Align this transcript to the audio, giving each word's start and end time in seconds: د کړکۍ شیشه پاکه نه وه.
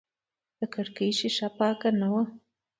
د 0.59 0.61
کړکۍ 0.73 1.09
شیشه 1.19 1.47
پاکه 1.57 1.89
نه 1.99 2.07
وه. 2.13 2.23